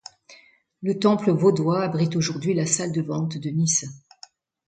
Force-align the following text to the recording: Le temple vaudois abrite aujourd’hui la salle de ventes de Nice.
Le 0.81 0.97
temple 0.97 1.29
vaudois 1.29 1.83
abrite 1.83 2.15
aujourd’hui 2.15 2.55
la 2.55 2.65
salle 2.65 2.91
de 2.91 3.03
ventes 3.03 3.37
de 3.37 3.51
Nice. 3.51 3.85